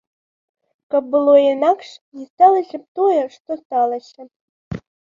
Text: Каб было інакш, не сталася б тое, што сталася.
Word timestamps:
Каб 0.93 1.03
было 1.13 1.35
інакш, 1.53 1.87
не 2.21 2.25
сталася 2.31 2.77
б 2.83 3.03
тое, 3.03 3.23
што 3.39 3.49
сталася. 3.63 4.21